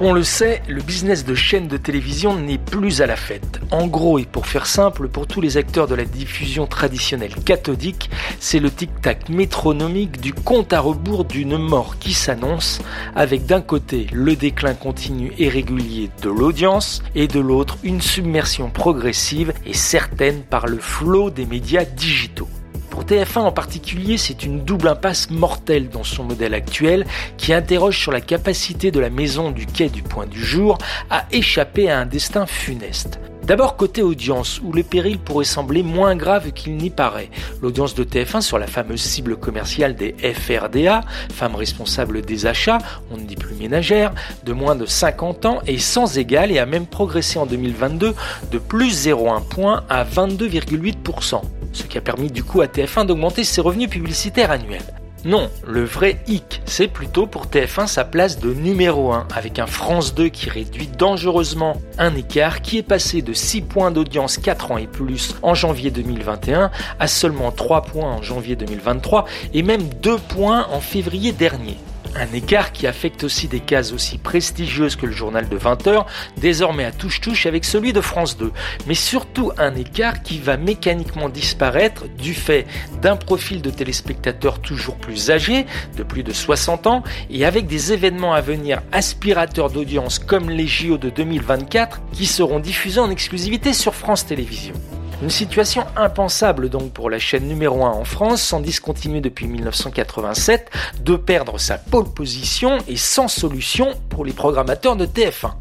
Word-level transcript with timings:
On 0.00 0.14
le 0.14 0.24
sait, 0.24 0.62
le 0.68 0.80
business 0.80 1.24
de 1.26 1.34
chaîne 1.34 1.68
de 1.68 1.76
télévision 1.76 2.34
n'est 2.34 2.56
plus 2.56 3.02
à 3.02 3.06
la 3.06 3.16
fête. 3.16 3.60
En 3.70 3.86
gros, 3.86 4.18
et 4.18 4.24
pour 4.24 4.46
faire 4.46 4.66
simple, 4.66 5.08
pour 5.08 5.26
tous 5.26 5.42
les 5.42 5.58
acteurs 5.58 5.86
de 5.86 5.94
la 5.94 6.06
diffusion 6.06 6.66
traditionnelle 6.66 7.34
cathodique, 7.44 8.10
c'est 8.40 8.58
le 8.58 8.70
tic-tac 8.70 9.28
métronomique 9.28 10.20
du 10.20 10.32
compte 10.32 10.72
à 10.72 10.80
rebours 10.80 11.26
d'une 11.26 11.58
mort 11.58 11.98
qui 11.98 12.14
s'annonce, 12.14 12.80
avec 13.14 13.44
d'un 13.44 13.60
côté 13.60 14.06
le 14.12 14.34
déclin 14.34 14.74
continu 14.74 15.32
et 15.38 15.50
régulier 15.50 16.10
de 16.22 16.30
l'audience, 16.30 17.02
et 17.14 17.28
de 17.28 17.38
l'autre 17.38 17.76
une 17.82 18.00
submersion 18.00 18.70
progressive 18.70 19.52
et 19.66 19.74
certaine 19.74 20.40
par 20.42 20.66
le 20.66 20.78
flot 20.78 21.30
des 21.30 21.44
médias 21.44 21.84
digitaux. 21.84 22.48
Pour 22.92 23.04
TF1 23.04 23.38
en 23.38 23.52
particulier, 23.52 24.18
c'est 24.18 24.44
une 24.44 24.66
double 24.66 24.86
impasse 24.86 25.30
mortelle 25.30 25.88
dans 25.88 26.04
son 26.04 26.24
modèle 26.24 26.52
actuel 26.52 27.06
qui 27.38 27.54
interroge 27.54 27.98
sur 27.98 28.12
la 28.12 28.20
capacité 28.20 28.90
de 28.90 29.00
la 29.00 29.08
maison 29.08 29.50
du 29.50 29.64
quai 29.64 29.88
du 29.88 30.02
point 30.02 30.26
du 30.26 30.44
jour 30.44 30.76
à 31.08 31.24
échapper 31.32 31.90
à 31.90 32.00
un 32.00 32.04
destin 32.04 32.44
funeste. 32.44 33.18
D'abord 33.44 33.76
côté 33.76 34.02
audience, 34.02 34.60
où 34.62 34.74
le 34.74 34.82
péril 34.82 35.18
pourrait 35.18 35.46
sembler 35.46 35.82
moins 35.82 36.14
grave 36.16 36.52
qu'il 36.52 36.76
n'y 36.76 36.90
paraît. 36.90 37.30
L'audience 37.62 37.94
de 37.94 38.04
TF1 38.04 38.42
sur 38.42 38.58
la 38.58 38.66
fameuse 38.66 39.00
cible 39.00 39.36
commerciale 39.36 39.96
des 39.96 40.14
FRDA, 40.34 41.00
femmes 41.32 41.56
responsables 41.56 42.20
des 42.20 42.44
achats, 42.44 42.78
on 43.10 43.16
ne 43.16 43.24
dit 43.24 43.36
plus 43.36 43.54
ménagères, 43.54 44.12
de 44.44 44.52
moins 44.52 44.76
de 44.76 44.84
50 44.84 45.46
ans 45.46 45.60
est 45.66 45.78
sans 45.78 46.18
égal 46.18 46.52
et 46.52 46.58
a 46.58 46.66
même 46.66 46.86
progressé 46.86 47.38
en 47.38 47.46
2022 47.46 48.14
de 48.50 48.58
plus 48.58 49.08
0,1 49.08 49.42
point 49.48 49.82
à 49.88 50.04
22,8%, 50.04 51.40
ce 51.72 51.84
qui 51.84 51.98
a 51.98 52.00
permis 52.00 52.30
du 52.30 52.44
coup 52.44 52.60
à 52.60 52.66
TF1 52.66 53.06
d'augmenter 53.06 53.44
ses 53.44 53.60
revenus 53.60 53.90
publicitaires 53.90 54.50
annuels. 54.50 54.82
Non, 55.24 55.48
le 55.68 55.84
vrai 55.84 56.18
hic, 56.26 56.62
c'est 56.64 56.88
plutôt 56.88 57.28
pour 57.28 57.46
TF1 57.46 57.86
sa 57.86 58.04
place 58.04 58.40
de 58.40 58.52
numéro 58.52 59.12
1, 59.12 59.28
avec 59.36 59.60
un 59.60 59.68
France 59.68 60.16
2 60.16 60.28
qui 60.30 60.50
réduit 60.50 60.88
dangereusement 60.88 61.80
un 61.96 62.16
écart 62.16 62.60
qui 62.60 62.78
est 62.78 62.82
passé 62.82 63.22
de 63.22 63.32
6 63.32 63.62
points 63.62 63.92
d'audience 63.92 64.36
4 64.36 64.72
ans 64.72 64.78
et 64.78 64.88
plus 64.88 65.36
en 65.42 65.54
janvier 65.54 65.92
2021 65.92 66.72
à 66.98 67.06
seulement 67.06 67.52
3 67.52 67.82
points 67.82 68.10
en 68.10 68.22
janvier 68.22 68.56
2023 68.56 69.26
et 69.54 69.62
même 69.62 69.84
2 70.02 70.18
points 70.18 70.66
en 70.72 70.80
février 70.80 71.30
dernier. 71.30 71.76
Un 72.14 72.30
écart 72.34 72.72
qui 72.72 72.86
affecte 72.86 73.24
aussi 73.24 73.48
des 73.48 73.60
cases 73.60 73.92
aussi 73.92 74.18
prestigieuses 74.18 74.96
que 74.96 75.06
le 75.06 75.12
journal 75.12 75.48
de 75.48 75.58
20h, 75.58 76.04
désormais 76.36 76.84
à 76.84 76.92
touche-touche 76.92 77.46
avec 77.46 77.64
celui 77.64 77.94
de 77.94 78.02
France 78.02 78.36
2. 78.36 78.52
Mais 78.86 78.94
surtout 78.94 79.50
un 79.56 79.74
écart 79.74 80.22
qui 80.22 80.38
va 80.38 80.58
mécaniquement 80.58 81.30
disparaître 81.30 82.04
du 82.08 82.34
fait 82.34 82.66
d'un 83.00 83.16
profil 83.16 83.62
de 83.62 83.70
téléspectateurs 83.70 84.60
toujours 84.60 84.96
plus 84.96 85.30
âgés, 85.30 85.64
de 85.96 86.02
plus 86.02 86.22
de 86.22 86.32
60 86.32 86.86
ans, 86.86 87.02
et 87.30 87.46
avec 87.46 87.66
des 87.66 87.92
événements 87.92 88.34
à 88.34 88.42
venir 88.42 88.82
aspirateurs 88.92 89.70
d'audience 89.70 90.18
comme 90.18 90.50
les 90.50 90.66
JO 90.66 90.98
de 90.98 91.08
2024 91.08 92.02
qui 92.12 92.26
seront 92.26 92.60
diffusés 92.60 93.00
en 93.00 93.10
exclusivité 93.10 93.72
sur 93.72 93.94
France 93.94 94.26
Télévisions. 94.26 94.74
Une 95.22 95.30
situation 95.30 95.84
impensable 95.94 96.68
donc 96.68 96.92
pour 96.92 97.08
la 97.08 97.20
chaîne 97.20 97.46
numéro 97.46 97.84
1 97.84 97.90
en 97.90 98.04
France, 98.04 98.42
sans 98.42 98.58
discontinuer 98.58 99.20
depuis 99.20 99.46
1987, 99.46 100.68
de 101.04 101.14
perdre 101.14 101.58
sa 101.58 101.78
pole 101.78 102.12
position 102.12 102.78
et 102.88 102.96
sans 102.96 103.28
solution 103.28 103.94
pour 104.08 104.24
les 104.24 104.32
programmateurs 104.32 104.96
de 104.96 105.06
TF1. 105.06 105.52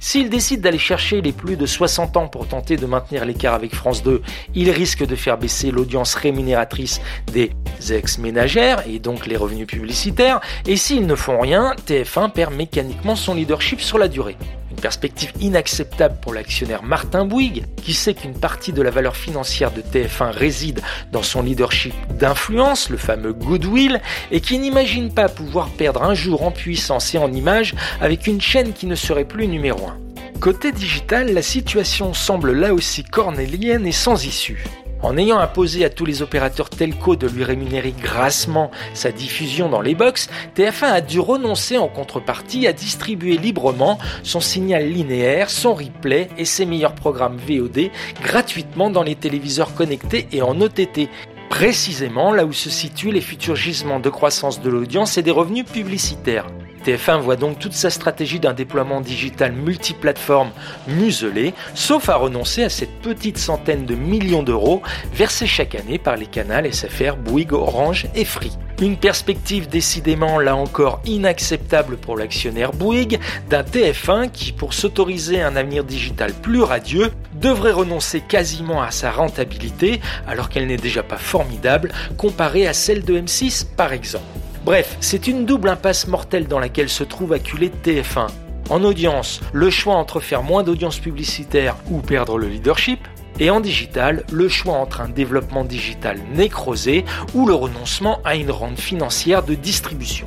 S'il 0.00 0.30
décide 0.30 0.62
d'aller 0.62 0.78
chercher 0.78 1.20
les 1.20 1.32
plus 1.32 1.58
de 1.58 1.66
60 1.66 2.16
ans 2.16 2.28
pour 2.28 2.48
tenter 2.48 2.78
de 2.78 2.86
maintenir 2.86 3.26
l'écart 3.26 3.52
avec 3.52 3.74
France 3.74 4.02
2, 4.02 4.22
il 4.54 4.70
risque 4.70 5.04
de 5.06 5.14
faire 5.14 5.36
baisser 5.36 5.70
l'audience 5.70 6.14
rémunératrice 6.14 7.02
des 7.30 7.52
ex-ménagères 7.90 8.82
et 8.88 9.00
donc 9.00 9.26
les 9.26 9.36
revenus 9.36 9.66
publicitaires. 9.66 10.40
Et 10.66 10.76
s'ils 10.76 11.06
ne 11.06 11.14
font 11.14 11.38
rien, 11.38 11.74
TF1 11.86 12.30
perd 12.30 12.54
mécaniquement 12.54 13.16
son 13.16 13.34
leadership 13.34 13.82
sur 13.82 13.98
la 13.98 14.08
durée. 14.08 14.38
Une 14.80 14.84
perspective 14.84 15.32
inacceptable 15.42 16.16
pour 16.22 16.32
l'actionnaire 16.32 16.82
Martin 16.82 17.26
Bouygues, 17.26 17.66
qui 17.76 17.92
sait 17.92 18.14
qu'une 18.14 18.32
partie 18.32 18.72
de 18.72 18.80
la 18.80 18.88
valeur 18.88 19.14
financière 19.14 19.72
de 19.72 19.82
TF1 19.82 20.30
réside 20.30 20.80
dans 21.12 21.22
son 21.22 21.42
leadership 21.42 21.92
d'influence, 22.18 22.88
le 22.88 22.96
fameux 22.96 23.34
goodwill, 23.34 24.00
et 24.30 24.40
qui 24.40 24.58
n'imagine 24.58 25.12
pas 25.12 25.28
pouvoir 25.28 25.68
perdre 25.68 26.02
un 26.02 26.14
jour 26.14 26.44
en 26.44 26.50
puissance 26.50 27.14
et 27.14 27.18
en 27.18 27.30
image 27.30 27.74
avec 28.00 28.26
une 28.26 28.40
chaîne 28.40 28.72
qui 28.72 28.86
ne 28.86 28.94
serait 28.94 29.26
plus 29.26 29.48
numéro 29.48 29.86
1. 29.86 30.38
Côté 30.40 30.72
digital, 30.72 31.30
la 31.34 31.42
situation 31.42 32.14
semble 32.14 32.52
là 32.52 32.72
aussi 32.72 33.04
cornélienne 33.04 33.86
et 33.86 33.92
sans 33.92 34.24
issue. 34.24 34.64
En 35.02 35.16
ayant 35.16 35.38
imposé 35.38 35.84
à 35.84 35.90
tous 35.90 36.04
les 36.04 36.20
opérateurs 36.20 36.68
telco 36.68 37.16
de 37.16 37.26
lui 37.26 37.42
rémunérer 37.42 37.92
grassement 37.92 38.70
sa 38.92 39.10
diffusion 39.10 39.70
dans 39.70 39.80
les 39.80 39.94
box, 39.94 40.28
TF1 40.56 40.84
a 40.84 41.00
dû 41.00 41.20
renoncer 41.20 41.78
en 41.78 41.88
contrepartie 41.88 42.66
à 42.66 42.74
distribuer 42.74 43.38
librement 43.38 43.98
son 44.22 44.40
signal 44.40 44.90
linéaire, 44.90 45.48
son 45.48 45.72
replay 45.74 46.28
et 46.36 46.44
ses 46.44 46.66
meilleurs 46.66 46.94
programmes 46.94 47.38
VOD 47.38 47.90
gratuitement 48.22 48.90
dans 48.90 49.02
les 49.02 49.14
téléviseurs 49.14 49.74
connectés 49.74 50.28
et 50.32 50.42
en 50.42 50.60
OTT, 50.60 51.08
précisément 51.48 52.32
là 52.32 52.44
où 52.44 52.52
se 52.52 52.68
situent 52.68 53.12
les 53.12 53.22
futurs 53.22 53.56
gisements 53.56 54.00
de 54.00 54.10
croissance 54.10 54.60
de 54.60 54.68
l'audience 54.68 55.16
et 55.16 55.22
des 55.22 55.30
revenus 55.30 55.64
publicitaires. 55.64 56.46
TF1 56.80 57.20
voit 57.20 57.36
donc 57.36 57.58
toute 57.58 57.72
sa 57.72 57.90
stratégie 57.90 58.40
d'un 58.40 58.52
déploiement 58.52 59.00
digital 59.00 59.52
multiplateforme 59.52 60.50
muselée, 60.88 61.54
sauf 61.74 62.08
à 62.08 62.16
renoncer 62.16 62.64
à 62.64 62.68
cette 62.68 63.00
petite 63.00 63.38
centaine 63.38 63.86
de 63.86 63.94
millions 63.94 64.42
d'euros 64.42 64.82
versés 65.12 65.46
chaque 65.46 65.74
année 65.74 65.98
par 65.98 66.16
les 66.16 66.26
canals 66.26 66.72
SFR, 66.72 67.16
Bouygues, 67.16 67.52
Orange 67.52 68.06
et 68.14 68.24
Free. 68.24 68.52
Une 68.80 68.96
perspective 68.96 69.68
décidément 69.68 70.38
là 70.38 70.56
encore 70.56 71.02
inacceptable 71.04 71.98
pour 71.98 72.16
l'actionnaire 72.16 72.72
Bouygues 72.72 73.20
d'un 73.50 73.62
TF1 73.62 74.30
qui, 74.30 74.52
pour 74.52 74.72
s'autoriser 74.72 75.42
un 75.42 75.54
avenir 75.54 75.84
digital 75.84 76.32
plus 76.32 76.62
radieux, 76.62 77.12
devrait 77.34 77.72
renoncer 77.72 78.22
quasiment 78.22 78.80
à 78.80 78.90
sa 78.90 79.10
rentabilité 79.10 80.00
alors 80.26 80.48
qu'elle 80.48 80.66
n'est 80.66 80.78
déjà 80.78 81.02
pas 81.02 81.18
formidable 81.18 81.92
comparée 82.16 82.66
à 82.66 82.72
celle 82.72 83.04
de 83.04 83.20
M6 83.20 83.66
par 83.76 83.92
exemple. 83.92 84.24
Bref, 84.64 84.98
c'est 85.00 85.26
une 85.26 85.46
double 85.46 85.70
impasse 85.70 86.06
mortelle 86.06 86.46
dans 86.46 86.58
laquelle 86.58 86.90
se 86.90 87.02
trouve 87.02 87.32
acculé 87.32 87.70
TF1. 87.82 88.28
En 88.68 88.84
audience, 88.84 89.40
le 89.52 89.70
choix 89.70 89.94
entre 89.94 90.20
faire 90.20 90.42
moins 90.42 90.62
d'audience 90.62 90.98
publicitaire 90.98 91.76
ou 91.90 92.00
perdre 92.00 92.38
le 92.38 92.46
leadership. 92.46 93.00
Et 93.38 93.48
en 93.48 93.60
digital, 93.60 94.24
le 94.30 94.48
choix 94.50 94.74
entre 94.74 95.00
un 95.00 95.08
développement 95.08 95.64
digital 95.64 96.18
nécrosé 96.34 97.06
ou 97.34 97.46
le 97.46 97.54
renoncement 97.54 98.20
à 98.22 98.36
une 98.36 98.50
rente 98.50 98.78
financière 98.78 99.42
de 99.42 99.54
distribution. 99.54 100.26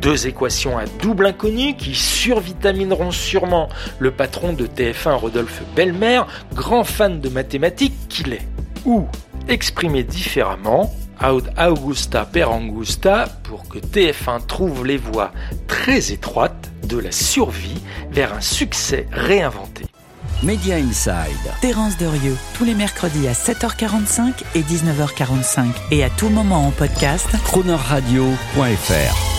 Deux 0.00 0.26
équations 0.26 0.78
à 0.78 0.86
double 1.02 1.26
inconnu 1.26 1.76
qui 1.76 1.94
survitamineront 1.94 3.10
sûrement 3.10 3.68
le 3.98 4.12
patron 4.12 4.54
de 4.54 4.66
TF1 4.66 5.16
Rodolphe 5.16 5.62
Belmer, 5.76 6.22
grand 6.54 6.84
fan 6.84 7.20
de 7.20 7.28
mathématiques 7.28 8.08
qu'il 8.08 8.32
est. 8.32 8.48
Ou, 8.86 9.06
exprimé 9.48 10.04
différemment, 10.04 10.90
Augusta 11.20 12.24
per 12.24 12.50
Angusta 12.50 13.26
pour 13.42 13.68
que 13.68 13.78
TF1 13.78 14.46
trouve 14.46 14.86
les 14.86 14.96
voies 14.96 15.32
très 15.66 16.12
étroites 16.12 16.70
de 16.84 16.98
la 16.98 17.12
survie 17.12 17.82
vers 18.10 18.34
un 18.34 18.40
succès 18.40 19.06
réinventé. 19.12 19.86
Media 20.42 20.76
Inside. 20.76 21.52
Terence 21.60 21.96
Derieux, 21.96 22.36
tous 22.54 22.64
les 22.64 22.74
mercredis 22.74 23.26
à 23.26 23.32
7h45 23.32 24.34
et 24.54 24.60
19h45 24.60 25.66
et 25.90 26.04
à 26.04 26.10
tout 26.10 26.28
moment 26.28 26.66
en 26.66 26.70
podcast. 26.70 27.28
Cronerradio.fr 27.44 29.37